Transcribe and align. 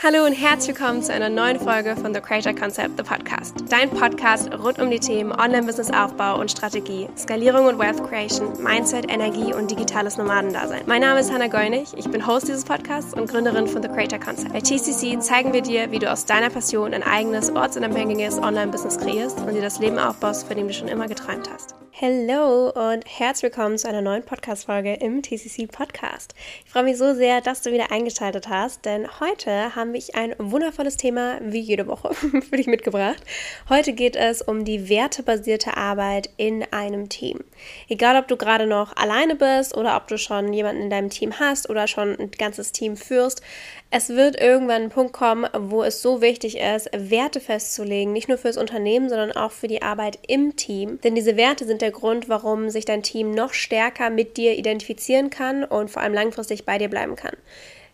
Hallo 0.00 0.24
und 0.24 0.32
herzlich 0.32 0.78
willkommen 0.78 1.02
zu 1.02 1.12
einer 1.12 1.28
neuen 1.28 1.58
Folge 1.58 1.96
von 1.96 2.14
The 2.14 2.20
Creator 2.20 2.54
Concept, 2.54 2.96
The 2.96 3.02
Podcast. 3.02 3.64
Dein 3.68 3.90
Podcast 3.90 4.48
rund 4.54 4.78
um 4.78 4.92
die 4.92 5.00
Themen 5.00 5.32
Online-Business-Aufbau 5.32 6.38
und 6.38 6.52
Strategie, 6.52 7.08
Skalierung 7.16 7.66
und 7.66 7.80
Wealth 7.80 8.08
Creation, 8.08 8.62
Mindset, 8.62 9.10
Energie 9.10 9.52
und 9.52 9.72
digitales 9.72 10.16
Nomadendasein. 10.16 10.82
Mein 10.86 11.00
Name 11.00 11.18
ist 11.18 11.32
Hannah 11.32 11.48
Geunig, 11.48 11.88
ich 11.96 12.08
bin 12.08 12.24
Host 12.24 12.46
dieses 12.46 12.64
Podcasts 12.64 13.12
und 13.12 13.28
Gründerin 13.28 13.66
von 13.66 13.82
The 13.82 13.88
Creator 13.88 14.20
Concept. 14.20 14.52
Bei 14.52 14.60
TCC 14.60 15.18
zeigen 15.18 15.52
wir 15.52 15.62
dir, 15.62 15.90
wie 15.90 15.98
du 15.98 16.08
aus 16.08 16.26
deiner 16.26 16.50
Passion 16.50 16.94
ein 16.94 17.02
eigenes, 17.02 17.50
ortsunabhängiges 17.50 18.38
Online-Business 18.38 18.98
kreierst 18.98 19.40
und 19.40 19.52
dir 19.52 19.62
das 19.62 19.80
Leben 19.80 19.98
aufbaust, 19.98 20.46
von 20.46 20.56
dem 20.56 20.68
du 20.68 20.74
schon 20.74 20.86
immer 20.86 21.08
geträumt 21.08 21.50
hast. 21.52 21.74
Hallo 22.00 22.70
und 22.70 23.02
herzlich 23.08 23.50
willkommen 23.50 23.76
zu 23.76 23.88
einer 23.88 24.02
neuen 24.02 24.22
Podcast-Folge 24.22 24.94
im 24.94 25.20
TCC 25.20 25.66
Podcast. 25.66 26.32
Ich 26.64 26.70
freue 26.70 26.84
mich 26.84 26.96
so 26.96 27.12
sehr, 27.12 27.40
dass 27.40 27.62
du 27.62 27.72
wieder 27.72 27.90
eingeschaltet 27.90 28.48
hast, 28.48 28.84
denn 28.84 29.08
heute 29.18 29.74
haben 29.74 29.92
wir 29.92 30.02
ein 30.14 30.36
wundervolles 30.38 30.96
Thema, 30.96 31.40
wie 31.42 31.58
jede 31.58 31.88
Woche, 31.88 32.14
für 32.14 32.56
dich 32.56 32.68
mitgebracht. 32.68 33.20
Heute 33.68 33.94
geht 33.94 34.14
es 34.14 34.42
um 34.42 34.64
die 34.64 34.88
wertebasierte 34.88 35.76
Arbeit 35.76 36.30
in 36.36 36.64
einem 36.72 37.08
Team. 37.08 37.40
Egal, 37.88 38.14
ob 38.14 38.28
du 38.28 38.36
gerade 38.36 38.68
noch 38.68 38.94
alleine 38.94 39.34
bist 39.34 39.76
oder 39.76 39.96
ob 39.96 40.06
du 40.06 40.18
schon 40.18 40.52
jemanden 40.52 40.82
in 40.82 40.90
deinem 40.90 41.10
Team 41.10 41.40
hast 41.40 41.68
oder 41.68 41.88
schon 41.88 42.16
ein 42.16 42.30
ganzes 42.30 42.70
Team 42.70 42.96
führst, 42.96 43.42
es 43.90 44.10
wird 44.10 44.38
irgendwann 44.40 44.82
ein 44.82 44.90
Punkt 44.90 45.14
kommen, 45.14 45.48
wo 45.52 45.82
es 45.82 46.02
so 46.02 46.20
wichtig 46.20 46.58
ist, 46.58 46.90
Werte 46.92 47.40
festzulegen, 47.40 48.12
nicht 48.12 48.28
nur 48.28 48.36
fürs 48.36 48.58
Unternehmen, 48.58 49.08
sondern 49.08 49.32
auch 49.32 49.50
für 49.50 49.66
die 49.66 49.80
Arbeit 49.80 50.18
im 50.28 50.54
Team. 50.56 51.00
Denn 51.00 51.14
diese 51.16 51.36
Werte 51.36 51.64
sind 51.64 51.80
der 51.80 51.87
Grund, 51.92 52.28
warum 52.28 52.70
sich 52.70 52.84
dein 52.84 53.02
Team 53.02 53.30
noch 53.30 53.52
stärker 53.52 54.10
mit 54.10 54.36
dir 54.36 54.56
identifizieren 54.56 55.30
kann 55.30 55.64
und 55.64 55.90
vor 55.90 56.02
allem 56.02 56.14
langfristig 56.14 56.64
bei 56.64 56.78
dir 56.78 56.88
bleiben 56.88 57.16
kann. 57.16 57.36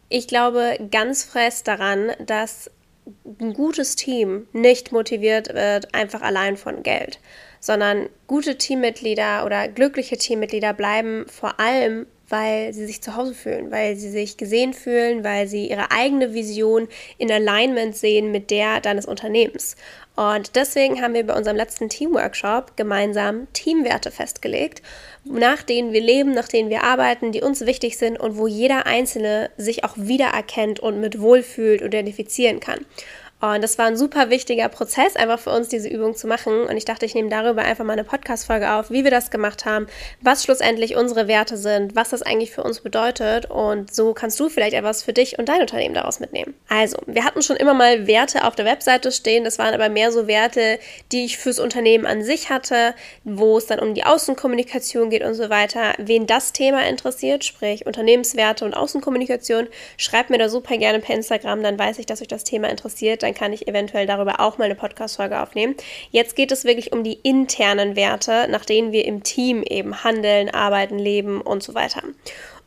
Ich 0.08 0.28
glaube 0.28 0.78
ganz 0.90 1.24
fest 1.24 1.66
daran, 1.68 2.12
dass 2.24 2.70
ein 3.40 3.52
gutes 3.52 3.96
Team 3.96 4.46
nicht 4.52 4.92
motiviert 4.92 5.52
wird 5.52 5.94
einfach 5.94 6.22
allein 6.22 6.56
von 6.56 6.82
Geld, 6.82 7.20
sondern 7.60 8.08
gute 8.26 8.56
Teammitglieder 8.56 9.44
oder 9.44 9.68
glückliche 9.68 10.16
Teammitglieder 10.16 10.72
bleiben 10.72 11.26
vor 11.28 11.60
allem 11.60 12.06
weil 12.28 12.72
sie 12.72 12.86
sich 12.86 13.02
zu 13.02 13.16
Hause 13.16 13.34
fühlen, 13.34 13.70
weil 13.70 13.96
sie 13.96 14.10
sich 14.10 14.36
gesehen 14.36 14.72
fühlen, 14.72 15.24
weil 15.24 15.46
sie 15.46 15.68
ihre 15.68 15.90
eigene 15.90 16.34
Vision 16.34 16.88
in 17.18 17.30
Alignment 17.30 17.96
sehen 17.96 18.32
mit 18.32 18.50
der 18.50 18.80
deines 18.80 19.06
Unternehmens. 19.06 19.76
Und 20.16 20.54
deswegen 20.54 21.02
haben 21.02 21.14
wir 21.14 21.26
bei 21.26 21.34
unserem 21.34 21.56
letzten 21.56 21.88
Teamworkshop 21.88 22.76
gemeinsam 22.76 23.48
Teamwerte 23.52 24.12
festgelegt, 24.12 24.80
nach 25.24 25.62
denen 25.64 25.92
wir 25.92 26.00
leben, 26.00 26.32
nach 26.32 26.46
denen 26.46 26.70
wir 26.70 26.84
arbeiten, 26.84 27.32
die 27.32 27.42
uns 27.42 27.66
wichtig 27.66 27.98
sind 27.98 28.20
und 28.20 28.36
wo 28.36 28.46
jeder 28.46 28.86
Einzelne 28.86 29.50
sich 29.56 29.82
auch 29.82 29.94
wiedererkennt 29.96 30.78
und 30.78 31.00
mit 31.00 31.20
wohlfühlt 31.20 31.82
und 31.82 31.88
identifizieren 31.88 32.60
kann. 32.60 32.86
Und 33.52 33.62
das 33.62 33.76
war 33.76 33.86
ein 33.86 33.96
super 33.96 34.30
wichtiger 34.30 34.70
Prozess, 34.70 35.16
einfach 35.16 35.38
für 35.38 35.50
uns 35.50 35.68
diese 35.68 35.88
Übung 35.88 36.16
zu 36.16 36.26
machen. 36.26 36.62
Und 36.62 36.76
ich 36.78 36.86
dachte, 36.86 37.04
ich 37.04 37.14
nehme 37.14 37.28
darüber 37.28 37.60
einfach 37.60 37.84
mal 37.84 37.92
eine 37.92 38.04
Podcast-Folge 38.04 38.72
auf, 38.72 38.90
wie 38.90 39.04
wir 39.04 39.10
das 39.10 39.30
gemacht 39.30 39.66
haben, 39.66 39.86
was 40.22 40.44
schlussendlich 40.44 40.96
unsere 40.96 41.28
Werte 41.28 41.58
sind, 41.58 41.94
was 41.94 42.08
das 42.08 42.22
eigentlich 42.22 42.52
für 42.52 42.62
uns 42.62 42.80
bedeutet. 42.80 43.50
Und 43.50 43.94
so 43.94 44.14
kannst 44.14 44.40
du 44.40 44.48
vielleicht 44.48 44.72
etwas 44.72 45.02
für 45.02 45.12
dich 45.12 45.38
und 45.38 45.50
dein 45.50 45.60
Unternehmen 45.60 45.94
daraus 45.94 46.20
mitnehmen. 46.20 46.54
Also, 46.70 46.96
wir 47.06 47.24
hatten 47.24 47.42
schon 47.42 47.56
immer 47.56 47.74
mal 47.74 48.06
Werte 48.06 48.44
auf 48.44 48.54
der 48.54 48.64
Webseite 48.64 49.12
stehen. 49.12 49.44
Das 49.44 49.58
waren 49.58 49.74
aber 49.74 49.90
mehr 49.90 50.10
so 50.10 50.26
Werte, 50.26 50.78
die 51.12 51.26
ich 51.26 51.36
fürs 51.36 51.58
Unternehmen 51.58 52.06
an 52.06 52.22
sich 52.24 52.48
hatte, 52.48 52.94
wo 53.24 53.58
es 53.58 53.66
dann 53.66 53.78
um 53.78 53.92
die 53.92 54.04
Außenkommunikation 54.04 55.10
geht 55.10 55.22
und 55.22 55.34
so 55.34 55.50
weiter. 55.50 55.92
Wen 55.98 56.26
das 56.26 56.52
Thema 56.52 56.86
interessiert, 56.86 57.44
sprich 57.44 57.84
Unternehmenswerte 57.84 58.64
und 58.64 58.72
Außenkommunikation, 58.72 59.68
schreibt 59.98 60.30
mir 60.30 60.38
da 60.38 60.48
super 60.48 60.78
gerne 60.78 61.00
per 61.00 61.14
Instagram, 61.14 61.62
dann 61.62 61.78
weiß 61.78 61.98
ich, 61.98 62.06
dass 62.06 62.22
euch 62.22 62.28
das 62.28 62.44
Thema 62.44 62.70
interessiert. 62.70 63.22
Dann 63.22 63.33
kann 63.34 63.52
ich 63.52 63.68
eventuell 63.68 64.06
darüber 64.06 64.40
auch 64.40 64.58
mal 64.58 64.64
eine 64.64 64.74
Podcast-Folge 64.74 65.40
aufnehmen. 65.40 65.74
Jetzt 66.10 66.36
geht 66.36 66.52
es 66.52 66.64
wirklich 66.64 66.92
um 66.92 67.04
die 67.04 67.18
internen 67.22 67.96
Werte, 67.96 68.48
nach 68.48 68.64
denen 68.64 68.92
wir 68.92 69.04
im 69.04 69.22
Team 69.22 69.62
eben 69.62 70.04
handeln, 70.04 70.50
arbeiten, 70.50 70.98
leben 70.98 71.40
und 71.40 71.62
so 71.62 71.74
weiter. 71.74 72.02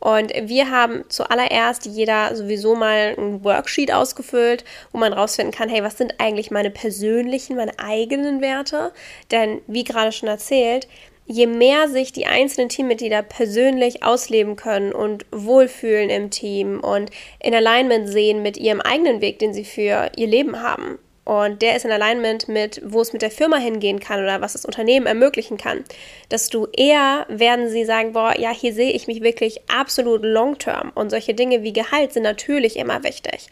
Und 0.00 0.32
wir 0.42 0.70
haben 0.70 1.04
zuallererst 1.08 1.86
jeder 1.86 2.34
sowieso 2.36 2.76
mal 2.76 3.14
ein 3.18 3.42
Worksheet 3.42 3.92
ausgefüllt, 3.92 4.64
wo 4.92 4.98
man 4.98 5.12
rausfinden 5.12 5.52
kann, 5.52 5.68
hey, 5.68 5.82
was 5.82 5.98
sind 5.98 6.14
eigentlich 6.18 6.50
meine 6.50 6.70
persönlichen, 6.70 7.56
meine 7.56 7.78
eigenen 7.78 8.40
Werte? 8.40 8.92
Denn 9.30 9.60
wie 9.66 9.84
gerade 9.84 10.12
schon 10.12 10.28
erzählt, 10.28 10.86
je 11.28 11.46
mehr 11.46 11.88
sich 11.88 12.12
die 12.12 12.26
einzelnen 12.26 12.70
Teammitglieder 12.70 13.22
persönlich 13.22 14.02
ausleben 14.02 14.56
können 14.56 14.92
und 14.92 15.26
wohlfühlen 15.30 16.10
im 16.10 16.30
Team 16.30 16.80
und 16.80 17.10
in 17.40 17.54
Alignment 17.54 18.08
sehen 18.08 18.42
mit 18.42 18.56
ihrem 18.56 18.80
eigenen 18.80 19.20
Weg, 19.20 19.38
den 19.38 19.52
sie 19.52 19.64
für 19.64 20.10
ihr 20.16 20.26
Leben 20.26 20.62
haben. 20.62 20.98
Und 21.28 21.60
der 21.60 21.76
ist 21.76 21.84
in 21.84 21.92
Alignment 21.92 22.48
mit, 22.48 22.80
wo 22.82 23.02
es 23.02 23.12
mit 23.12 23.20
der 23.20 23.30
Firma 23.30 23.58
hingehen 23.58 24.00
kann 24.00 24.22
oder 24.22 24.40
was 24.40 24.54
das 24.54 24.64
Unternehmen 24.64 25.04
ermöglichen 25.04 25.58
kann. 25.58 25.84
Desto 26.30 26.68
eher 26.74 27.26
werden 27.28 27.68
sie 27.68 27.84
sagen, 27.84 28.14
boah, 28.14 28.32
ja, 28.38 28.50
hier 28.50 28.72
sehe 28.72 28.92
ich 28.92 29.06
mich 29.08 29.20
wirklich 29.20 29.60
absolut 29.68 30.22
long-term. 30.22 30.90
Und 30.94 31.10
solche 31.10 31.34
Dinge 31.34 31.62
wie 31.62 31.74
Gehalt 31.74 32.14
sind 32.14 32.22
natürlich 32.22 32.78
immer 32.78 33.04
wichtig. 33.04 33.48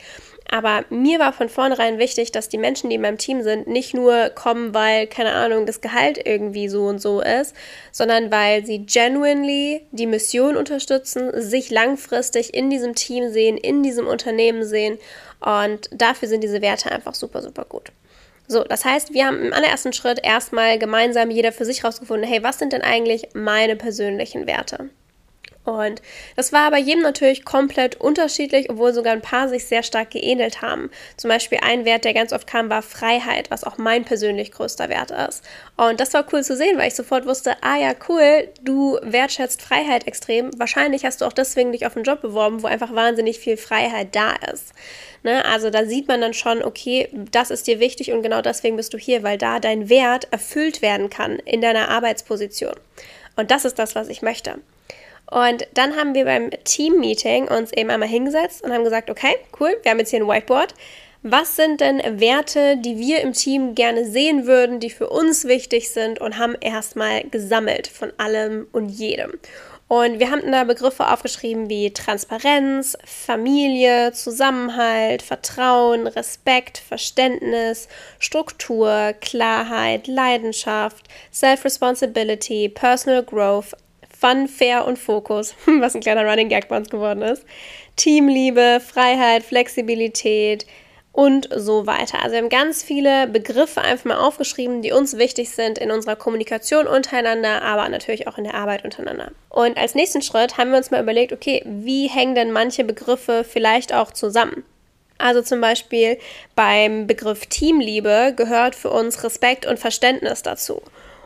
Aber 0.51 0.85
mir 0.91 1.19
war 1.19 1.33
von 1.33 1.49
vornherein 1.49 1.99
wichtig, 1.99 2.33
dass 2.33 2.49
die 2.49 2.59
Menschen, 2.59 2.89
die 2.89 2.97
in 2.97 3.03
meinem 3.03 3.19
Team 3.19 3.43
sind, 3.43 3.67
nicht 3.67 3.95
nur 3.95 4.31
kommen, 4.31 4.75
weil, 4.75 5.07
keine 5.07 5.33
Ahnung, 5.33 5.67
das 5.67 5.81
Gehalt 5.81 6.25
irgendwie 6.25 6.69
so 6.69 6.87
und 6.87 7.01
so 7.01 7.21
ist, 7.21 7.55
sondern 7.91 8.31
weil 8.31 8.65
sie 8.65 8.87
genuinely 8.87 9.87
die 9.91 10.07
Mission 10.07 10.57
unterstützen, 10.57 11.31
sich 11.41 11.71
langfristig 11.71 12.55
in 12.55 12.71
diesem 12.71 12.95
Team 12.95 13.31
sehen, 13.31 13.57
in 13.57 13.83
diesem 13.83 14.07
Unternehmen 14.07 14.65
sehen. 14.65 14.99
Und 15.41 15.91
dafür 15.93 16.29
sind 16.29 16.43
diese 16.43 16.63
Werte 16.63 16.93
einfach 16.93 17.15
super, 17.15 17.43
super 17.43 17.65
gut. 17.69 17.91
So, 18.49 18.63
das 18.63 18.85
heißt, 18.85 19.13
wir 19.13 19.27
haben 19.27 19.43
im 19.47 19.53
allerersten 19.53 19.93
Schritt 19.93 20.21
erstmal 20.23 20.79
gemeinsam 20.79 21.31
jeder 21.31 21.51
für 21.51 21.65
sich 21.65 21.83
rausgefunden, 21.83 22.29
hey, 22.29 22.43
was 22.45 22.59
sind 22.59 22.73
denn 22.73 22.83
eigentlich 22.83 23.29
meine 23.35 23.75
persönlichen 23.75 24.47
Werte? 24.47 24.91
Und 25.67 26.01
das 26.37 26.53
war 26.53 26.71
bei 26.71 26.79
jedem 26.79 27.03
natürlich 27.03 27.45
komplett 27.45 27.97
unterschiedlich, 28.01 28.71
obwohl 28.71 28.95
sogar 28.95 29.13
ein 29.13 29.21
paar 29.21 29.49
sich 29.49 29.67
sehr 29.67 29.83
stark 29.83 30.11
geähnelt 30.11 30.63
haben. 30.63 30.91
Zum 31.17 31.29
Beispiel 31.29 31.59
ein 31.61 31.85
Wert, 31.85 32.05
der 32.05 32.15
ganz 32.15 32.33
oft 32.33 32.47
kam, 32.47 32.71
war 32.71 32.83
Freiheit, 32.83 33.51
was 33.51 33.65
auch 33.65 33.77
mein 33.77 34.05
persönlich 34.05 34.53
größter 34.53 34.89
Wert 34.89 35.11
ist. 35.11 35.43
Und 35.77 35.99
das 35.99 36.15
war 36.15 36.25
cool 36.33 36.45
zu 36.45 36.57
sehen, 36.57 36.79
weil 36.79 36.87
ich 36.87 36.95
sofort 36.95 37.27
wusste, 37.27 37.57
ah 37.63 37.77
ja, 37.77 37.95
cool, 38.09 38.49
du 38.63 38.97
wertschätzt 39.03 39.61
Freiheit 39.61 40.07
extrem. 40.07 40.57
Wahrscheinlich 40.57 41.05
hast 41.05 41.21
du 41.21 41.25
auch 41.25 41.33
deswegen 41.33 41.73
dich 41.73 41.85
auf 41.85 41.97
einen 41.97 42.05
Job 42.05 42.23
beworben, 42.23 42.63
wo 42.63 42.69
einfach 42.69 42.95
wahnsinnig 42.95 43.41
viel 43.41 43.57
Freiheit 43.57 44.15
da 44.15 44.35
ist. 44.53 44.73
Ne? 45.25 45.45
Also 45.47 45.71
da 45.71 45.85
sieht 45.85 46.07
man 46.07 46.21
dann 46.21 46.35
schon, 46.35 46.63
okay, 46.63 47.09
das 47.33 47.51
ist 47.51 47.67
dir 47.67 47.81
wichtig 47.81 48.13
und 48.13 48.23
genau 48.23 48.41
deswegen 48.41 48.77
bist 48.77 48.95
du 48.95 48.99
hier, 48.99 49.25
weil 49.25 49.37
da 49.37 49.59
dein 49.59 49.89
Wert 49.89 50.29
erfüllt 50.31 50.81
werden 50.81 51.11
kann 51.11 51.41
in 51.41 51.61
deiner 51.61 51.89
Arbeitsposition. 51.89 52.77
Und 53.35 53.51
das 53.51 53.65
ist 53.65 53.81
das, 53.81 53.97
was 53.97 54.09
ich 54.09 54.23
möchte. 54.23 54.61
Und 55.31 55.67
dann 55.75 55.97
haben 55.97 56.15
wir 56.15 56.25
beim 56.25 56.51
Team-Meeting 56.65 57.49
uns 57.49 57.73
eben 57.73 57.91
einmal 57.91 58.09
hingesetzt 58.09 58.63
und 58.63 58.73
haben 58.73 58.85
gesagt, 58.85 59.11
okay, 59.11 59.37
cool, 59.61 59.77
wir 59.83 59.91
haben 59.91 59.99
jetzt 59.99 60.11
hier 60.11 60.21
ein 60.21 60.29
Whiteboard. 60.29 60.75
Was 61.23 61.57
sind 61.57 61.81
denn 61.81 62.01
Werte, 62.21 62.77
die 62.77 62.99
wir 62.99 63.21
im 63.21 63.33
Team 63.33 63.75
gerne 63.75 64.05
sehen 64.05 64.47
würden, 64.47 64.79
die 64.79 64.91
für 64.91 65.09
uns 65.09 65.47
wichtig 65.47 65.91
sind 65.91 66.21
und 66.21 66.39
haben 66.39 66.55
erstmal 66.61 67.25
gesammelt 67.25 67.89
von 67.89 68.13
allem 68.19 68.69
und 68.71 68.91
jedem. 68.91 69.33
Und 69.89 70.19
wir 70.19 70.31
haben 70.31 70.51
da 70.51 70.65
Begriffe 70.65 71.09
aufgeschrieben 71.09 71.69
wie 71.69 71.93
Transparenz, 71.93 72.99
Familie, 73.05 74.13
Zusammenhalt, 74.13 75.23
Vertrauen, 75.23 76.09
Respekt, 76.09 76.79
Verständnis, 76.79 77.89
Struktur, 78.19 79.15
Klarheit, 79.21 80.09
Leidenschaft, 80.09 81.07
Self-Responsibility, 81.33 82.69
Personal 82.69 83.23
Growth, 83.23 83.77
Fun, 84.19 84.49
Fair 84.49 84.87
und 84.87 84.99
Fokus, 84.99 85.55
was 85.67 85.95
ein 85.95 86.01
kleiner 86.01 86.29
Running 86.29 86.49
Gag 86.49 86.69
bei 86.69 86.77
uns 86.77 86.89
geworden 86.89 87.23
ist. 87.23 87.45
Teamliebe, 87.97 88.81
Freiheit, 88.81 89.43
Flexibilität 89.43 90.67
und 91.17 91.49
so 91.55 91.87
weiter. 91.87 92.23
Also 92.23 92.33
wir 92.33 92.43
haben 92.43 92.51
ganz 92.51 92.83
viele 92.83 93.27
Begriffe 93.27 93.81
einfach 93.81 94.05
mal 94.05 94.19
aufgeschrieben, 94.19 94.83
die 94.83 94.93
uns 94.93 95.17
wichtig 95.17 95.51
sind 95.51 95.79
in 95.79 95.91
unserer 95.91 96.15
Kommunikation 96.15 96.87
untereinander, 96.87 97.63
aber 97.63 97.89
natürlich 97.89 98.29
auch 98.29 98.37
in 98.37 98.45
der 98.45 98.55
Arbeit 98.55 98.85
untereinander. 98.85 99.33
Und 99.49 99.79
als 99.79 99.95
nächsten 99.95 100.21
Schritt 100.21 100.59
haben 100.59 100.71
wir 100.71 100.77
uns 100.77 100.91
mal 100.91 101.03
überlegt, 101.03 101.33
okay, 101.33 101.63
wie 101.65 102.09
hängen 102.09 102.35
denn 102.35 102.53
manche 102.53 102.85
Begriffe 102.85 103.45
vielleicht 103.45 103.95
auch 103.95 104.13
zusammen? 104.13 104.65
Also 105.17 105.41
zum 105.41 105.63
Beispiel 105.63 106.19
beim 106.55 107.07
Begriff 107.07 107.47
Teamliebe 107.47 108.35
gehört 108.37 108.75
für 108.75 108.91
uns 108.91 109.25
Respekt 109.25 109.65
und 109.65 109.79
Verständnis 109.79 110.43
dazu. 110.43 110.83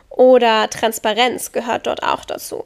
Oder 0.09 0.71
Transparenz 0.71 1.51
gehört 1.51 1.89
dort 1.89 2.05
auch 2.05 2.25
dazu. 2.25 2.65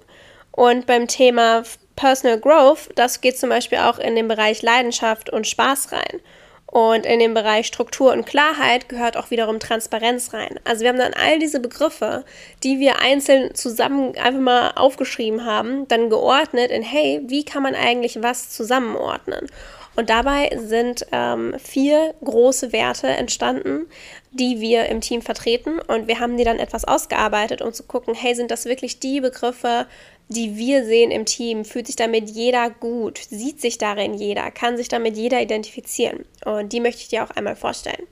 Und 0.56 0.86
beim 0.86 1.08
Thema 1.08 1.64
Personal 1.96 2.38
Growth, 2.38 2.90
das 2.94 3.20
geht 3.20 3.36
zum 3.36 3.48
Beispiel 3.50 3.78
auch 3.78 3.98
in 3.98 4.14
den 4.14 4.28
Bereich 4.28 4.62
Leidenschaft 4.62 5.28
und 5.30 5.48
Spaß 5.48 5.90
rein. 5.90 6.20
Und 6.66 7.06
in 7.06 7.18
den 7.18 7.34
Bereich 7.34 7.66
Struktur 7.66 8.12
und 8.12 8.24
Klarheit 8.24 8.88
gehört 8.88 9.16
auch 9.16 9.30
wiederum 9.30 9.58
Transparenz 9.60 10.32
rein. 10.32 10.58
Also 10.64 10.82
wir 10.82 10.90
haben 10.90 10.98
dann 10.98 11.14
all 11.14 11.38
diese 11.38 11.60
Begriffe, 11.60 12.24
die 12.62 12.78
wir 12.78 13.00
einzeln 13.00 13.54
zusammen 13.54 14.16
einfach 14.16 14.40
mal 14.40 14.72
aufgeschrieben 14.76 15.44
haben, 15.44 15.88
dann 15.88 16.08
geordnet 16.08 16.70
in, 16.70 16.82
hey, 16.82 17.20
wie 17.26 17.44
kann 17.44 17.62
man 17.62 17.74
eigentlich 17.74 18.22
was 18.22 18.50
zusammenordnen? 18.50 19.48
Und 19.96 20.10
dabei 20.10 20.50
sind 20.56 21.06
ähm, 21.12 21.54
vier 21.58 22.14
große 22.24 22.72
Werte 22.72 23.06
entstanden, 23.06 23.86
die 24.32 24.60
wir 24.60 24.86
im 24.86 25.00
Team 25.00 25.22
vertreten. 25.22 25.78
Und 25.78 26.08
wir 26.08 26.18
haben 26.18 26.36
die 26.36 26.44
dann 26.44 26.58
etwas 26.58 26.84
ausgearbeitet, 26.84 27.62
um 27.62 27.72
zu 27.72 27.84
gucken, 27.84 28.14
hey, 28.14 28.34
sind 28.34 28.50
das 28.50 28.64
wirklich 28.64 28.98
die 28.98 29.20
Begriffe, 29.20 29.86
die 30.28 30.56
wir 30.56 30.84
sehen 30.84 31.10
im 31.10 31.26
Team? 31.26 31.64
Fühlt 31.64 31.86
sich 31.86 31.96
damit 31.96 32.28
jeder 32.30 32.70
gut? 32.70 33.20
Sieht 33.30 33.60
sich 33.60 33.78
darin 33.78 34.14
jeder? 34.14 34.50
Kann 34.50 34.76
sich 34.76 34.88
damit 34.88 35.16
jeder 35.16 35.40
identifizieren? 35.40 36.24
Und 36.44 36.72
die 36.72 36.80
möchte 36.80 37.02
ich 37.02 37.08
dir 37.08 37.22
auch 37.22 37.30
einmal 37.30 37.56
vorstellen. 37.56 38.06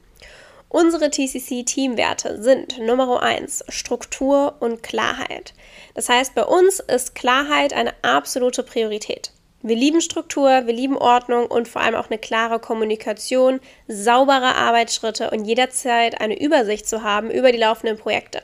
Unsere 0.69 1.11
TCC-Teamwerte 1.11 2.43
sind 2.43 2.79
Nummer 2.79 3.23
1 3.23 3.65
Struktur 3.69 4.55
und 4.61 4.83
Klarheit. 4.83 5.53
Das 5.95 6.09
heißt, 6.09 6.35
bei 6.35 6.45
uns 6.45 6.81
ist 6.81 7.15
Klarheit 7.15 7.75
eine 7.75 7.93
absolute 8.01 8.63
Priorität. 8.63 9.33
Wir 9.65 9.77
lieben 9.77 10.01
Struktur, 10.01 10.67
wir 10.67 10.75
lieben 10.75 10.97
Ordnung 10.97 11.47
und 11.47 11.69
vor 11.69 11.83
allem 11.83 11.95
auch 11.95 12.11
eine 12.11 12.19
klare 12.19 12.59
Kommunikation, 12.59 13.61
saubere 13.87 14.57
Arbeitsschritte 14.57 15.31
und 15.31 15.45
jederzeit 15.45 16.21
eine 16.21 16.41
Übersicht 16.41 16.89
zu 16.89 17.05
haben 17.05 17.31
über 17.31 17.53
die 17.53 17.59
laufenden 17.59 17.97
Projekte. 17.97 18.41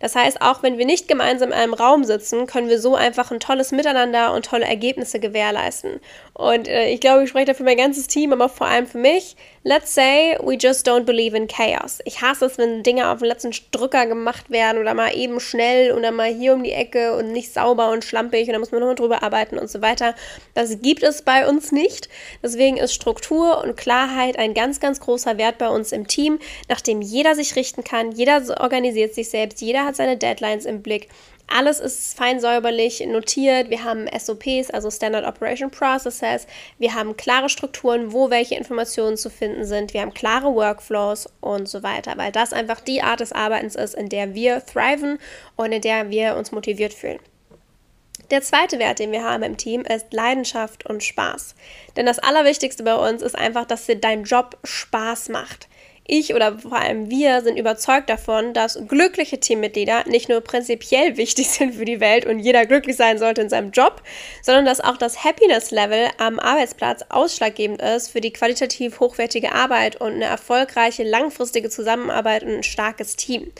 Das 0.00 0.14
heißt, 0.14 0.42
auch 0.42 0.62
wenn 0.62 0.76
wir 0.76 0.84
nicht 0.84 1.08
gemeinsam 1.08 1.48
in 1.48 1.54
einem 1.54 1.72
Raum 1.72 2.04
sitzen, 2.04 2.46
können 2.46 2.68
wir 2.68 2.78
so 2.78 2.96
einfach 2.96 3.30
ein 3.30 3.40
tolles 3.40 3.72
Miteinander 3.72 4.34
und 4.34 4.44
tolle 4.44 4.66
Ergebnisse 4.66 5.20
gewährleisten. 5.20 6.00
Und 6.34 6.68
äh, 6.68 6.90
ich 6.90 7.00
glaube, 7.00 7.24
ich 7.24 7.30
spreche 7.30 7.46
da 7.46 7.54
für 7.54 7.64
mein 7.64 7.78
ganzes 7.78 8.06
Team, 8.06 8.34
aber 8.34 8.50
vor 8.50 8.66
allem 8.66 8.86
für 8.86 8.98
mich. 8.98 9.36
Let's 9.68 9.92
say 9.92 10.34
we 10.42 10.56
just 10.56 10.88
don't 10.88 11.04
believe 11.04 11.36
in 11.36 11.46
chaos. 11.46 11.98
Ich 12.06 12.22
hasse 12.22 12.46
es, 12.46 12.56
wenn 12.56 12.82
Dinge 12.82 13.10
auf 13.10 13.18
den 13.18 13.28
letzten 13.28 13.50
Drücker 13.70 14.06
gemacht 14.06 14.48
werden 14.48 14.80
oder 14.80 14.94
mal 14.94 15.14
eben 15.14 15.40
schnell 15.40 15.92
oder 15.92 16.10
mal 16.10 16.32
hier 16.32 16.54
um 16.54 16.62
die 16.62 16.72
Ecke 16.72 17.14
und 17.14 17.32
nicht 17.32 17.52
sauber 17.52 17.90
und 17.90 18.02
schlampig 18.02 18.46
und 18.46 18.54
da 18.54 18.58
muss 18.60 18.70
man 18.72 18.80
nochmal 18.80 18.94
drüber 18.94 19.22
arbeiten 19.22 19.58
und 19.58 19.68
so 19.68 19.82
weiter. 19.82 20.14
Das 20.54 20.80
gibt 20.80 21.02
es 21.02 21.20
bei 21.20 21.46
uns 21.46 21.70
nicht. 21.70 22.08
Deswegen 22.42 22.78
ist 22.78 22.94
Struktur 22.94 23.62
und 23.62 23.76
Klarheit 23.76 24.38
ein 24.38 24.54
ganz, 24.54 24.80
ganz 24.80 25.00
großer 25.00 25.36
Wert 25.36 25.58
bei 25.58 25.68
uns 25.68 25.92
im 25.92 26.06
Team, 26.06 26.38
nach 26.70 26.80
dem 26.80 27.02
jeder 27.02 27.34
sich 27.34 27.54
richten 27.54 27.84
kann. 27.84 28.12
Jeder 28.12 28.40
organisiert 28.62 29.14
sich 29.14 29.28
selbst, 29.28 29.60
jeder 29.60 29.84
hat 29.84 29.96
seine 29.96 30.16
Deadlines 30.16 30.64
im 30.64 30.80
Blick. 30.80 31.08
Alles 31.50 31.80
ist 31.80 32.16
fein 32.16 32.40
säuberlich 32.40 33.04
notiert. 33.06 33.70
Wir 33.70 33.82
haben 33.82 34.06
SOPs, 34.06 34.70
also 34.70 34.90
Standard 34.90 35.26
Operation 35.26 35.70
Processes. 35.70 36.46
Wir 36.78 36.94
haben 36.94 37.16
klare 37.16 37.48
Strukturen, 37.48 38.12
wo 38.12 38.28
welche 38.28 38.54
Informationen 38.54 39.16
zu 39.16 39.30
finden 39.30 39.64
sind. 39.64 39.94
Wir 39.94 40.02
haben 40.02 40.12
klare 40.12 40.54
Workflows 40.54 41.28
und 41.40 41.66
so 41.66 41.82
weiter, 41.82 42.12
weil 42.16 42.32
das 42.32 42.52
einfach 42.52 42.80
die 42.80 43.02
Art 43.02 43.20
des 43.20 43.32
Arbeitens 43.32 43.76
ist, 43.76 43.94
in 43.94 44.10
der 44.10 44.34
wir 44.34 44.64
thriven 44.64 45.18
und 45.56 45.72
in 45.72 45.80
der 45.80 46.10
wir 46.10 46.36
uns 46.36 46.52
motiviert 46.52 46.92
fühlen. 46.92 47.18
Der 48.30 48.42
zweite 48.42 48.78
Wert, 48.78 48.98
den 48.98 49.10
wir 49.10 49.24
haben 49.24 49.42
im 49.42 49.56
Team, 49.56 49.80
ist 49.80 50.12
Leidenschaft 50.12 50.84
und 50.84 51.02
Spaß. 51.02 51.54
Denn 51.96 52.04
das 52.04 52.18
Allerwichtigste 52.18 52.82
bei 52.82 52.94
uns 52.94 53.22
ist 53.22 53.34
einfach, 53.34 53.64
dass 53.64 53.86
dir 53.86 53.96
dein 53.96 54.24
Job 54.24 54.58
Spaß 54.64 55.30
macht 55.30 55.66
ich 56.08 56.34
oder 56.34 56.58
vor 56.58 56.72
allem 56.72 57.10
wir 57.10 57.42
sind 57.42 57.58
überzeugt 57.58 58.10
davon, 58.10 58.54
dass 58.54 58.78
glückliche 58.88 59.38
Teammitglieder 59.38 60.04
nicht 60.06 60.28
nur 60.28 60.40
prinzipiell 60.40 61.16
wichtig 61.16 61.48
sind 61.50 61.74
für 61.74 61.84
die 61.84 62.00
Welt 62.00 62.26
und 62.26 62.40
jeder 62.40 62.66
glücklich 62.66 62.96
sein 62.96 63.18
sollte 63.18 63.42
in 63.42 63.48
seinem 63.48 63.70
Job, 63.70 64.02
sondern 64.42 64.64
dass 64.64 64.80
auch 64.80 64.96
das 64.96 65.22
Happiness-Level 65.22 66.08
am 66.16 66.40
Arbeitsplatz 66.40 67.04
ausschlaggebend 67.10 67.80
ist 67.82 68.08
für 68.08 68.20
die 68.20 68.32
qualitativ 68.32 68.98
hochwertige 68.98 69.52
Arbeit 69.52 70.00
und 70.00 70.14
eine 70.14 70.24
erfolgreiche 70.24 71.04
langfristige 71.04 71.68
Zusammenarbeit 71.68 72.42
und 72.42 72.56
ein 72.56 72.62
starkes 72.62 73.14
Team. 73.14 73.52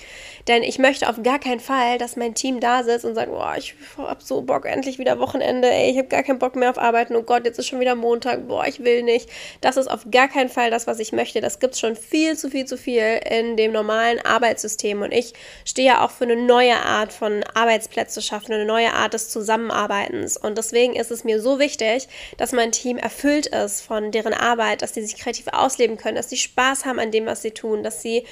Denn 0.48 0.62
ich 0.62 0.78
möchte 0.78 1.08
auf 1.10 1.22
gar 1.22 1.38
keinen 1.38 1.60
Fall, 1.60 1.98
dass 1.98 2.16
mein 2.16 2.34
Team 2.34 2.58
da 2.58 2.82
sitzt 2.82 3.04
und 3.04 3.14
sagt, 3.14 3.30
boah, 3.30 3.54
ich 3.58 3.74
hab 3.98 4.22
so 4.22 4.40
Bock, 4.40 4.64
endlich 4.64 4.98
wieder 4.98 5.18
Wochenende, 5.18 5.70
ey, 5.70 5.90
ich 5.90 5.98
habe 5.98 6.08
gar 6.08 6.22
keinen 6.22 6.38
Bock 6.38 6.56
mehr 6.56 6.70
auf 6.70 6.78
Arbeiten, 6.78 7.14
oh 7.16 7.22
Gott, 7.22 7.44
jetzt 7.44 7.58
ist 7.58 7.66
schon 7.66 7.80
wieder 7.80 7.94
Montag, 7.94 8.48
boah, 8.48 8.66
ich 8.66 8.82
will 8.82 9.02
nicht. 9.02 9.28
Das 9.60 9.76
ist 9.76 9.88
auf 9.88 10.06
gar 10.10 10.26
keinen 10.26 10.48
Fall 10.48 10.70
das, 10.70 10.86
was 10.86 11.00
ich 11.00 11.12
möchte. 11.12 11.42
Das 11.42 11.60
gibt 11.60 11.74
es 11.74 11.80
schon 11.80 11.96
viel 11.96 12.36
zu 12.36 12.48
viel 12.48 12.64
zu 12.64 12.78
viel 12.78 13.20
in 13.30 13.58
dem 13.58 13.72
normalen 13.72 14.24
Arbeitssystem. 14.24 15.02
Und 15.02 15.12
ich 15.12 15.34
stehe 15.66 15.88
ja 15.88 16.04
auch 16.04 16.10
für 16.10 16.24
eine 16.24 16.36
neue 16.36 16.76
Art 16.76 17.12
von 17.12 17.44
Arbeitsplätze 17.54 18.22
schaffen, 18.22 18.54
eine 18.54 18.64
neue 18.64 18.94
Art 18.94 19.12
des 19.12 19.28
Zusammenarbeitens. 19.28 20.38
Und 20.38 20.56
deswegen 20.56 20.96
ist 20.96 21.10
es 21.10 21.24
mir 21.24 21.42
so 21.42 21.58
wichtig, 21.58 22.08
dass 22.38 22.52
mein 22.52 22.72
Team 22.72 22.96
erfüllt 22.96 23.48
ist 23.48 23.82
von 23.82 24.12
deren 24.12 24.32
Arbeit, 24.32 24.80
dass 24.80 24.94
sie 24.94 25.02
sich 25.02 25.18
kreativ 25.18 25.48
ausleben 25.52 25.98
können, 25.98 26.16
dass 26.16 26.30
sie 26.30 26.38
Spaß 26.38 26.86
haben 26.86 26.98
an 26.98 27.10
dem, 27.10 27.26
was 27.26 27.42
sie 27.42 27.50
tun, 27.50 27.82
dass 27.82 28.00
sie 28.00 28.24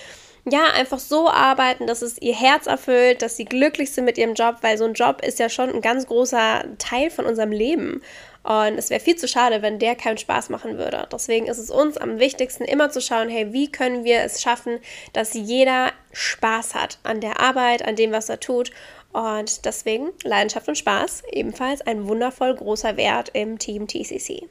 ja, 0.48 0.66
einfach 0.75 1.00
so 1.00 1.28
arbeiten, 1.28 1.87
dass 1.87 2.02
es 2.02 2.20
ihr 2.22 2.34
Herz 2.34 2.66
erfüllt, 2.66 3.20
dass 3.20 3.37
sie 3.37 3.44
glücklich 3.44 3.90
sind 3.90 4.04
mit 4.04 4.16
ihrem 4.16 4.34
Job, 4.34 4.58
weil 4.60 4.78
so 4.78 4.84
ein 4.84 4.94
Job 4.94 5.22
ist 5.22 5.40
ja 5.40 5.48
schon 5.48 5.70
ein 5.70 5.81
ganz 5.81 6.06
großer 6.06 6.64
Teil 6.78 7.10
von 7.10 7.26
unserem 7.26 7.50
Leben. 7.50 8.00
Und 8.44 8.78
es 8.78 8.90
wäre 8.90 9.00
viel 9.00 9.16
zu 9.16 9.26
schade, 9.26 9.60
wenn 9.60 9.81
der 9.81 9.96
keinen 9.96 10.19
Spaß 10.19 10.50
machen 10.50 10.78
würde. 10.78 11.08
Deswegen 11.10 11.46
ist 11.46 11.58
es 11.58 11.69
uns 11.69 11.96
am 11.96 12.20
wichtigsten, 12.20 12.62
immer 12.64 12.90
zu 12.90 13.00
schauen, 13.00 13.28
hey, 13.28 13.52
wie 13.52 13.72
können 13.72 14.04
wir 14.04 14.20
es 14.20 14.40
schaffen, 14.40 14.78
dass 15.12 15.34
jeder 15.34 15.90
Spaß 16.12 16.76
hat 16.76 16.99
an 17.02 17.20
der 17.20 17.40
Arbeit, 17.40 17.84
an 17.84 17.96
dem, 17.96 18.12
was 18.12 18.28
er 18.28 18.38
tut. 18.38 18.70
Und 19.12 19.64
deswegen 19.64 20.10
Leidenschaft 20.22 20.69
und 20.69 20.78
Spaß 20.78 21.25
ebenfalls 21.32 21.81
ein 21.81 22.06
wundervoll 22.06 22.54
großer 22.54 22.96
Wert 22.96 23.31
im 23.32 23.58
Team 23.58 23.88
TCC. 23.88 24.49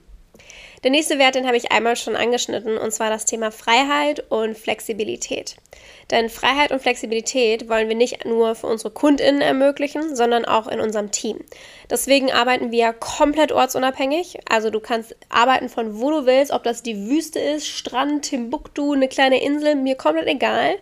Der 0.86 0.92
nächste 0.92 1.18
Wert, 1.18 1.34
den 1.34 1.48
habe 1.48 1.58
ich 1.58 1.72
einmal 1.72 1.96
schon 1.96 2.16
angeschnitten, 2.16 2.78
und 2.78 2.92
zwar 2.92 3.10
das 3.10 3.26
Thema 3.26 3.50
Freiheit 3.50 4.24
und 4.30 4.56
Flexibilität. 4.56 5.56
Denn 6.12 6.30
Freiheit 6.30 6.72
und 6.72 6.80
Flexibilität 6.80 7.68
wollen 7.68 7.90
wir 7.90 7.96
nicht 7.96 8.24
nur 8.24 8.54
für 8.54 8.68
unsere 8.68 8.92
KundInnen 8.92 9.42
ermöglichen, 9.42 10.16
sondern 10.16 10.46
auch 10.46 10.68
in 10.68 10.80
unserem 10.80 11.10
Team. 11.10 11.40
Deswegen 11.90 12.32
arbeiten 12.32 12.72
wir 12.72 12.94
komplett 12.94 13.52
ortsunabhängig. 13.52 14.40
Also 14.50 14.70
du 14.70 14.80
kannst 14.80 15.16
arbeiten 15.30 15.70
von 15.70 16.00
wo 16.00 16.12
du 16.12 16.26
willst, 16.26 16.52
ob 16.52 16.64
das 16.64 16.84
die 16.84 17.10
Wüste 17.10 17.40
ist, 17.40 17.68
Strand, 17.68 18.26
Timbuktu, 18.26 18.94
eine 18.94 19.08
kleine 19.08 19.42
Insel, 19.42 19.76
mir 19.76 19.96
komplett 19.96 20.28
egal 20.28 20.76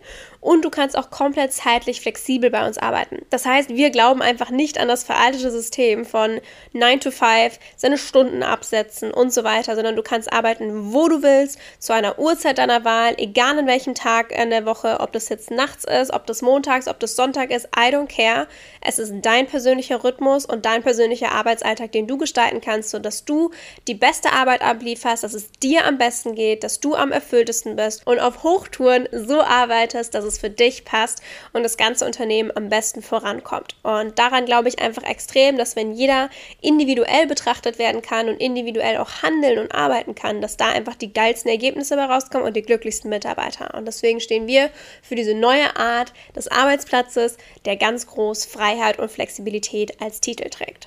und 0.44 0.62
du 0.62 0.68
kannst 0.68 0.96
auch 0.98 1.10
komplett 1.10 1.54
zeitlich 1.54 2.02
flexibel 2.02 2.50
bei 2.50 2.66
uns 2.66 2.76
arbeiten. 2.76 3.24
Das 3.30 3.46
heißt, 3.46 3.70
wir 3.70 3.88
glauben 3.88 4.20
einfach 4.20 4.50
nicht 4.50 4.78
an 4.78 4.88
das 4.88 5.02
veraltete 5.02 5.50
System 5.50 6.04
von 6.04 6.38
9 6.74 7.00
to 7.00 7.10
5, 7.10 7.58
seine 7.76 7.96
Stunden 7.96 8.42
absetzen 8.42 9.10
und 9.10 9.32
so 9.32 9.42
weiter, 9.42 9.74
sondern 9.74 9.96
du 9.96 10.02
kannst 10.02 10.30
arbeiten, 10.30 10.92
wo 10.92 11.08
du 11.08 11.22
willst, 11.22 11.58
zu 11.78 11.94
einer 11.94 12.18
Uhrzeit 12.18 12.58
deiner 12.58 12.84
Wahl, 12.84 13.14
egal 13.16 13.58
in 13.58 13.66
welchem 13.66 13.94
Tag 13.94 14.38
in 14.38 14.50
der 14.50 14.66
Woche, 14.66 15.00
ob 15.00 15.12
das 15.12 15.30
jetzt 15.30 15.50
nachts 15.50 15.84
ist, 15.84 16.12
ob 16.12 16.26
das 16.26 16.42
montags, 16.42 16.88
ob 16.88 17.00
das 17.00 17.16
Sonntag 17.16 17.50
ist, 17.50 17.66
I 17.74 17.94
don't 17.94 18.14
care. 18.14 18.46
Es 18.82 18.98
ist 18.98 19.14
dein 19.22 19.46
persönlicher 19.46 20.04
Rhythmus 20.04 20.44
und 20.44 20.66
dein 20.66 20.82
persönlicher 20.82 20.93
Arbeitsalltag, 21.32 21.92
den 21.92 22.06
du 22.06 22.18
gestalten 22.18 22.60
kannst, 22.60 22.90
sodass 22.90 23.24
du 23.24 23.50
die 23.88 23.94
beste 23.94 24.32
Arbeit 24.32 24.60
ablieferst, 24.60 25.24
dass 25.24 25.32
es 25.32 25.50
dir 25.52 25.86
am 25.86 25.96
besten 25.96 26.34
geht, 26.34 26.64
dass 26.64 26.80
du 26.80 26.94
am 26.94 27.12
erfülltesten 27.12 27.76
bist 27.76 28.06
und 28.06 28.18
auf 28.18 28.42
Hochtouren 28.42 29.08
so 29.12 29.40
arbeitest, 29.40 30.14
dass 30.14 30.24
es 30.24 30.34
es 30.34 30.38
für 30.38 30.50
dich 30.50 30.84
passt 30.84 31.22
und 31.52 31.62
das 31.62 31.76
ganze 31.76 32.04
Unternehmen 32.04 32.52
am 32.54 32.68
besten 32.68 33.02
vorankommt. 33.02 33.76
Und 33.82 34.18
daran 34.18 34.44
glaube 34.44 34.68
ich 34.68 34.78
einfach 34.80 35.02
extrem, 35.02 35.56
dass 35.56 35.76
wenn 35.76 35.92
jeder 35.92 36.28
individuell 36.60 37.26
betrachtet 37.26 37.78
werden 37.78 38.02
kann 38.02 38.28
und 38.28 38.40
individuell 38.40 38.98
auch 38.98 39.22
handeln 39.22 39.58
und 39.58 39.74
arbeiten 39.74 40.14
kann, 40.14 40.40
dass 40.40 40.56
da 40.56 40.68
einfach 40.70 40.96
die 40.96 41.12
geilsten 41.12 41.50
Ergebnisse 41.50 41.96
dabei 41.96 42.14
rauskommen 42.14 42.46
und 42.46 42.54
die 42.54 42.62
glücklichsten 42.62 43.08
Mitarbeiter. 43.08 43.74
Und 43.74 43.86
deswegen 43.86 44.20
stehen 44.20 44.46
wir 44.46 44.70
für 45.02 45.14
diese 45.14 45.34
neue 45.34 45.76
Art 45.76 46.12
des 46.36 46.48
Arbeitsplatzes, 46.48 47.36
der 47.64 47.76
ganz 47.76 48.06
groß 48.06 48.44
Freiheit 48.44 48.98
und 48.98 49.10
Flexibilität 49.10 50.00
als 50.00 50.20
Titel 50.20 50.48
trägt. 50.50 50.83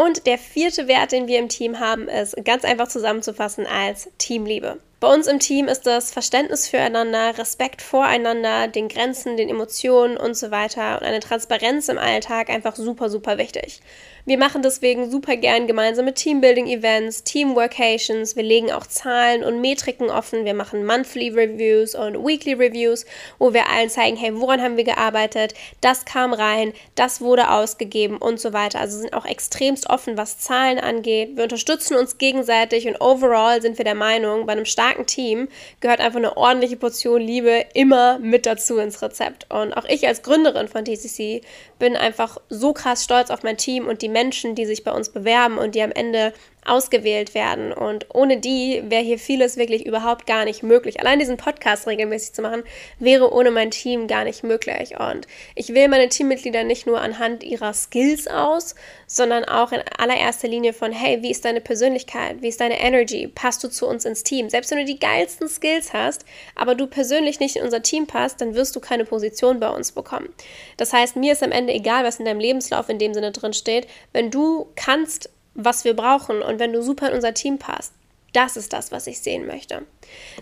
Und 0.00 0.26
der 0.26 0.38
vierte 0.38 0.88
Wert, 0.88 1.12
den 1.12 1.26
wir 1.26 1.38
im 1.38 1.50
Team 1.50 1.78
haben, 1.78 2.08
ist 2.08 2.34
ganz 2.42 2.64
einfach 2.64 2.88
zusammenzufassen 2.88 3.66
als 3.66 4.08
Teamliebe. 4.16 4.78
Bei 5.00 5.08
uns 5.10 5.26
im 5.28 5.38
Team 5.38 5.66
ist 5.66 5.86
das 5.86 6.10
Verständnis 6.10 6.68
füreinander, 6.68 7.38
Respekt 7.38 7.80
voreinander, 7.80 8.68
den 8.68 8.88
Grenzen, 8.88 9.38
den 9.38 9.48
Emotionen 9.48 10.18
und 10.18 10.36
so 10.36 10.50
weiter 10.50 10.98
und 10.98 11.06
eine 11.06 11.20
Transparenz 11.20 11.88
im 11.88 11.96
Alltag 11.96 12.50
einfach 12.50 12.76
super, 12.76 13.08
super 13.08 13.38
wichtig. 13.38 13.80
Wir 14.26 14.36
machen 14.36 14.60
deswegen 14.60 15.10
super 15.10 15.36
gern 15.36 15.66
gemeinsame 15.66 16.12
Teambuilding-Events, 16.12 17.24
Team-Workations. 17.24 18.36
Wir 18.36 18.42
legen 18.42 18.70
auch 18.70 18.86
Zahlen 18.86 19.42
und 19.42 19.62
Metriken 19.62 20.10
offen. 20.10 20.44
Wir 20.44 20.52
machen 20.52 20.84
Monthly 20.84 21.30
Reviews 21.30 21.94
und 21.94 22.22
Weekly 22.24 22.52
Reviews, 22.52 23.06
wo 23.38 23.54
wir 23.54 23.70
allen 23.70 23.88
zeigen, 23.88 24.18
hey, 24.18 24.38
woran 24.38 24.60
haben 24.60 24.76
wir 24.76 24.84
gearbeitet? 24.84 25.54
Das 25.80 26.04
kam 26.04 26.34
rein, 26.34 26.74
das 26.94 27.22
wurde 27.22 27.50
ausgegeben 27.50 28.18
und 28.18 28.38
so 28.38 28.52
weiter. 28.52 28.78
Also 28.78 28.98
sind 28.98 29.14
auch 29.14 29.24
extremst 29.24 29.88
offen, 29.88 30.18
was 30.18 30.38
Zahlen 30.38 30.78
angeht. 30.78 31.36
Wir 31.36 31.44
unterstützen 31.44 31.96
uns 31.96 32.18
gegenseitig 32.18 32.86
und 32.86 33.00
overall 33.00 33.62
sind 33.62 33.78
wir 33.78 33.86
der 33.86 33.94
Meinung, 33.94 34.44
bei 34.44 34.52
einem 34.52 34.66
starken 34.90 35.06
Team 35.06 35.48
gehört 35.80 36.00
einfach 36.00 36.18
eine 36.18 36.36
ordentliche 36.36 36.76
Portion 36.76 37.20
Liebe 37.20 37.64
immer 37.74 38.18
mit 38.18 38.46
dazu 38.46 38.78
ins 38.78 39.02
Rezept. 39.02 39.46
Und 39.50 39.72
auch 39.72 39.84
ich 39.84 40.06
als 40.06 40.22
Gründerin 40.22 40.68
von 40.68 40.84
TCC 40.84 41.42
bin 41.78 41.96
einfach 41.96 42.38
so 42.48 42.72
krass 42.72 43.04
stolz 43.04 43.30
auf 43.30 43.42
mein 43.42 43.56
Team 43.56 43.86
und 43.86 44.02
die 44.02 44.08
Menschen, 44.08 44.54
die 44.54 44.66
sich 44.66 44.84
bei 44.84 44.92
uns 44.92 45.10
bewerben 45.10 45.58
und 45.58 45.74
die 45.74 45.82
am 45.82 45.92
Ende 45.92 46.32
ausgewählt 46.64 47.34
werden. 47.34 47.72
Und 47.72 48.06
ohne 48.14 48.38
die 48.38 48.82
wäre 48.86 49.02
hier 49.02 49.18
vieles 49.18 49.56
wirklich 49.56 49.86
überhaupt 49.86 50.26
gar 50.26 50.44
nicht 50.44 50.62
möglich. 50.62 51.00
Allein 51.00 51.18
diesen 51.18 51.36
Podcast 51.36 51.86
regelmäßig 51.86 52.32
zu 52.32 52.42
machen, 52.42 52.62
wäre 52.98 53.32
ohne 53.32 53.50
mein 53.50 53.70
Team 53.70 54.06
gar 54.06 54.24
nicht 54.24 54.44
möglich. 54.44 54.98
Und 54.98 55.26
ich 55.54 55.74
wähle 55.74 55.88
meine 55.88 56.08
Teammitglieder 56.08 56.64
nicht 56.64 56.86
nur 56.86 57.00
anhand 57.00 57.42
ihrer 57.42 57.72
Skills 57.72 58.26
aus, 58.28 58.74
sondern 59.06 59.44
auch 59.44 59.72
in 59.72 59.80
allererster 59.98 60.48
Linie 60.48 60.72
von, 60.72 60.92
hey, 60.92 61.22
wie 61.22 61.30
ist 61.30 61.44
deine 61.44 61.60
Persönlichkeit? 61.60 62.42
Wie 62.42 62.48
ist 62.48 62.60
deine 62.60 62.80
Energy? 62.80 63.28
Passt 63.28 63.64
du 63.64 63.68
zu 63.68 63.86
uns 63.86 64.04
ins 64.04 64.22
Team? 64.22 64.50
Selbst 64.50 64.70
wenn 64.70 64.78
du 64.78 64.84
die 64.84 65.00
geilsten 65.00 65.48
Skills 65.48 65.92
hast, 65.92 66.24
aber 66.54 66.74
du 66.74 66.86
persönlich 66.86 67.40
nicht 67.40 67.56
in 67.56 67.62
unser 67.62 67.82
Team 67.82 68.06
passt, 68.06 68.40
dann 68.40 68.54
wirst 68.54 68.76
du 68.76 68.80
keine 68.80 69.04
Position 69.04 69.60
bei 69.60 69.70
uns 69.70 69.92
bekommen. 69.92 70.28
Das 70.76 70.92
heißt, 70.92 71.16
mir 71.16 71.32
ist 71.32 71.42
am 71.42 71.52
Ende 71.52 71.72
egal, 71.72 72.04
was 72.04 72.18
in 72.18 72.24
deinem 72.24 72.40
Lebenslauf 72.40 72.88
in 72.88 72.98
dem 72.98 73.14
Sinne 73.14 73.32
drin 73.32 73.52
steht. 73.52 73.86
Wenn 74.12 74.30
du 74.30 74.68
kannst, 74.76 75.30
was 75.54 75.84
wir 75.84 75.94
brauchen 75.94 76.42
und 76.42 76.58
wenn 76.58 76.72
du 76.72 76.82
super 76.82 77.08
in 77.08 77.14
unser 77.14 77.34
Team 77.34 77.58
passt, 77.58 77.92
das 78.32 78.56
ist 78.56 78.72
das, 78.72 78.92
was 78.92 79.06
ich 79.06 79.20
sehen 79.20 79.46
möchte. 79.46 79.82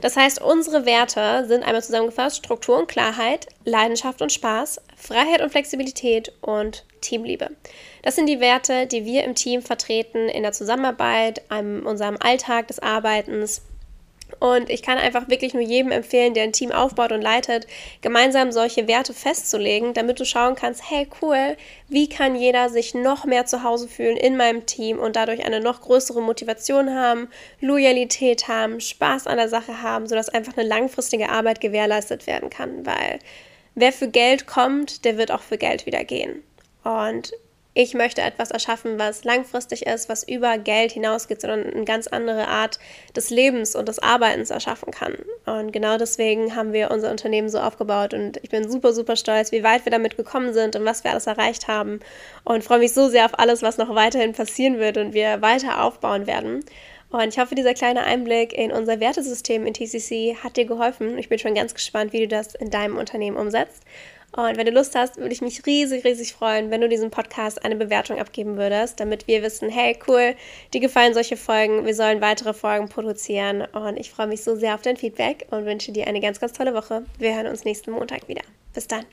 Das 0.01 0.17
heißt, 0.17 0.43
unsere 0.43 0.85
Werte 0.85 1.47
sind 1.47 1.63
einmal 1.63 1.83
zusammengefasst 1.83 2.37
Struktur 2.37 2.79
und 2.79 2.89
Klarheit, 2.89 3.47
Leidenschaft 3.65 4.21
und 4.21 4.33
Spaß, 4.33 4.81
Freiheit 4.97 5.41
und 5.41 5.51
Flexibilität 5.51 6.33
und 6.43 6.85
Teamliebe. 7.01 7.51
Das 8.03 8.17
sind 8.17 8.27
die 8.27 8.41
Werte, 8.41 8.87
die 8.87 9.05
wir 9.05 9.25
im 9.25 9.35
Team 9.35 9.63
vertreten 9.63 10.29
in 10.29 10.43
der 10.43 10.53
Zusammenarbeit, 10.53 11.43
in 11.51 11.83
unserem 11.85 12.19
Alltag 12.21 12.69
des 12.69 12.79
Arbeitens 12.79 13.63
und 14.41 14.71
ich 14.71 14.83
kann 14.83 14.99
einfach 14.99 15.29
wirklich 15.29 15.55
nur 15.55 15.63
jedem 15.63 15.91
empfehlen, 15.91 16.35
der 16.35 16.45
ein 16.45 16.53
Team 16.53 16.71
aufbaut 16.71 17.13
und 17.13 17.23
leitet, 17.23 17.67
gemeinsam 18.03 18.53
solche 18.53 18.87
Werte 18.87 19.13
festzulegen, 19.13 19.95
damit 19.95 20.21
du 20.21 20.25
schauen 20.25 20.55
kannst, 20.55 20.91
hey 20.91 21.09
cool, 21.21 21.57
wie 21.89 22.09
kann 22.09 22.37
jeder 22.37 22.69
sich 22.69 22.95
noch 22.95 23.25
mehr 23.25 23.47
zu 23.47 23.63
Hause 23.65 23.89
fühlen 23.89 24.17
in 24.17 24.37
meinem 24.37 24.67
Team 24.67 24.99
und 24.99 25.17
dadurch 25.17 25.45
eine 25.45 25.61
noch 25.61 25.81
größere 25.81 26.23
Motivation 26.23 26.95
haben, 26.95 27.29
Loyalität 27.61 28.49
haben, 28.49 28.81
Spaß 28.81 29.27
an 29.27 29.39
der 29.39 29.49
Sache 29.49 29.83
haben, 29.83 30.07
sodass 30.07 30.29
einfach 30.29 30.57
eine 30.57 30.69
langfristige 30.69 31.31
Arbeit 31.31 31.61
gewährleistet 31.61 32.27
werden 32.27 32.51
kann, 32.51 32.87
weil 32.87 33.19
wer 33.75 33.93
für 33.93 34.09
Geld 34.09 34.47
kommt, 34.47 35.05
der 35.05 35.17
wird 35.17 35.31
auch 35.31 35.43
für 35.43 35.59
Geld 35.59 35.87
wieder 35.87 36.05
gehen. 36.05 36.43
Und 36.85 37.33
ich 37.79 37.95
möchte 37.95 38.23
etwas 38.23 38.51
erschaffen, 38.51 38.99
was 38.99 39.23
langfristig 39.23 39.87
ist, 39.87 40.09
was 40.09 40.27
über 40.27 40.59
Geld 40.59 40.91
hinausgeht, 40.91 41.41
sondern 41.41 41.65
eine 41.73 41.85
ganz 41.85 42.09
andere 42.09 42.49
Art 42.49 42.81
des 43.15 43.31
Lebens 43.31 43.77
und 43.77 43.87
des 43.87 44.01
Arbeitens 44.01 44.51
erschaffen 44.51 44.91
kann. 44.91 45.15
Und 45.47 45.71
genau 45.71 45.97
deswegen 45.97 46.57
haben 46.57 46.73
wir 46.73 46.91
unser 46.91 47.09
Unternehmen 47.13 47.49
so 47.49 47.61
aufgebaut 47.61 48.15
und 48.15 48.41
ich 48.43 48.51
bin 48.51 48.69
super, 48.69 48.93
super 48.93 49.15
stolz, 49.15 49.53
wie 49.53 49.63
weit 49.63 49.85
wir 49.85 49.93
damit 49.93 50.17
gekommen 50.17 50.53
sind 50.53 50.75
und 50.75 50.85
was 50.85 51.05
wir 51.05 51.13
alles 51.13 51.29
erreicht 51.29 51.69
haben 51.69 52.01
und 52.43 52.65
freue 52.65 52.81
mich 52.81 52.93
so 52.93 53.09
sehr 53.09 53.27
auf 53.27 53.39
alles, 53.39 53.63
was 53.63 53.79
noch 53.79 53.95
weiterhin 53.95 54.33
passieren 54.33 54.81
wird 54.81 54.97
und 54.97 55.15
wir 55.15 55.41
weiter 55.41 55.85
aufbauen 55.85 56.27
werden. 56.27 56.65
Und 57.11 57.29
ich 57.29 57.39
hoffe, 57.39 57.55
dieser 57.55 57.75
kleine 57.75 58.03
Einblick 58.03 58.53
in 58.53 58.73
unser 58.73 58.99
Wertesystem 58.99 59.65
in 59.67 59.73
TCC 59.73 60.37
hat 60.43 60.57
dir 60.57 60.65
geholfen. 60.65 61.17
Ich 61.17 61.29
bin 61.29 61.39
schon 61.39 61.55
ganz 61.55 61.75
gespannt, 61.75 62.13
wie 62.13 62.21
du 62.21 62.29
das 62.29 62.57
in 62.57 62.71
deinem 62.71 62.99
Unternehmen 62.99 63.37
umsetzt. 63.37 63.85
Und 64.37 64.57
wenn 64.57 64.67
du 64.67 64.73
Lust 64.73 64.95
hast, 64.95 65.17
würde 65.17 65.33
ich 65.33 65.41
mich 65.41 65.65
riesig, 65.67 66.05
riesig 66.05 66.35
freuen, 66.35 66.71
wenn 66.71 66.81
du 66.81 66.89
diesem 66.89 67.11
Podcast 67.11 67.65
eine 67.65 67.77
Bewertung 67.77 68.19
abgeben 68.19 68.57
würdest, 68.57 69.01
damit 69.01 69.27
wir 69.27 69.43
wissen, 69.43 69.71
hey, 69.71 69.99
cool, 70.07 70.35
dir 70.75 70.81
gefallen 70.81 71.15
solche 71.15 71.37
Folgen, 71.37 71.87
wir 71.87 71.95
sollen 71.95 72.21
weitere 72.21 72.53
Folgen 72.53 72.89
produzieren. 72.89 73.63
Und 73.73 73.97
ich 73.97 74.11
freue 74.11 74.27
mich 74.27 74.45
so 74.45 74.55
sehr 74.55 74.75
auf 74.75 74.83
dein 74.83 74.97
Feedback 74.97 75.47
und 75.51 75.65
wünsche 75.65 75.93
dir 75.93 76.07
eine 76.07 76.21
ganz, 76.21 76.41
ganz 76.41 76.53
tolle 76.53 76.75
Woche. 76.75 77.05
Wir 77.19 77.35
hören 77.35 77.47
uns 77.47 77.65
nächsten 77.65 77.91
Montag 77.91 78.29
wieder. 78.29 78.43
Bis 78.75 78.87
dann. 78.87 79.09